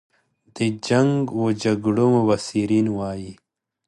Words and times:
د 0.55 0.57
جنګ 0.87 1.11
و 1.41 1.45
جګړو 1.63 2.05
مبصرین 2.15 2.87
وایي. 2.97 3.31